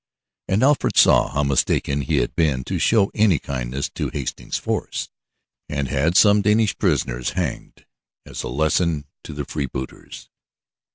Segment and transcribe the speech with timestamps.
[0.47, 5.09] And Alfred saw how mistaken he had been to show any kindness to Hastings' force,
[5.69, 7.85] and had some Danish prisoners hanged
[8.25, 10.27] as a lesson to the freebooters.